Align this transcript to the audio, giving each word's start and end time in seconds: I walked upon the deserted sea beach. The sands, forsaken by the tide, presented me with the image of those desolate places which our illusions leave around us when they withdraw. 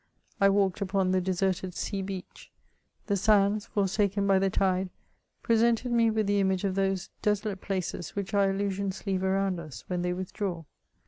I 0.39 0.49
walked 0.49 0.81
upon 0.81 1.11
the 1.11 1.21
deserted 1.21 1.75
sea 1.75 2.01
beach. 2.01 2.49
The 3.05 3.15
sands, 3.15 3.67
forsaken 3.67 4.25
by 4.25 4.39
the 4.39 4.49
tide, 4.49 4.89
presented 5.43 5.91
me 5.91 6.09
with 6.09 6.25
the 6.25 6.39
image 6.39 6.63
of 6.63 6.73
those 6.73 7.11
desolate 7.21 7.61
places 7.61 8.15
which 8.15 8.33
our 8.33 8.49
illusions 8.49 9.05
leave 9.05 9.21
around 9.21 9.59
us 9.59 9.83
when 9.89 10.01
they 10.01 10.13
withdraw. 10.13 10.63